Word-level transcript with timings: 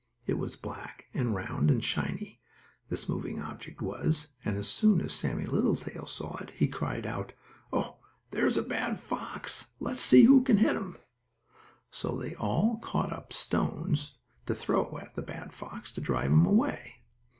It 0.25 0.39
was 0.39 0.55
black 0.55 1.05
and 1.13 1.35
round 1.35 1.69
and 1.69 1.83
shiny, 1.83 2.41
this 2.89 3.07
moving 3.07 3.39
object 3.39 3.83
was, 3.83 4.29
and 4.43 4.57
as 4.57 4.67
soon 4.67 4.99
as 4.99 5.13
Sammie 5.13 5.45
Littletail 5.45 6.07
saw 6.07 6.37
it 6.37 6.49
he 6.55 6.67
cried 6.67 7.05
out: 7.05 7.33
"Oh, 7.71 7.99
there's 8.31 8.57
a 8.57 8.63
bad 8.63 8.99
fox. 8.99 9.67
Let's 9.79 10.01
see 10.01 10.23
who 10.23 10.41
can 10.41 10.57
hit 10.57 10.75
him." 10.75 10.97
So 11.91 12.17
they 12.17 12.33
all 12.33 12.79
caught 12.79 13.13
up 13.13 13.31
stones 13.31 14.15
to 14.47 14.55
throw 14.55 14.97
at 14.99 15.13
the 15.13 15.21
bad 15.21 15.53
fox, 15.53 15.91
to 15.91 16.01
drive 16.01 16.31
him 16.31 16.47
away. 16.47 17.01